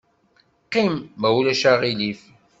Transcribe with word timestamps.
Qqim, 0.65 0.95
ma 1.19 1.29
ulac 1.37 1.63
aɣilif. 1.71 2.21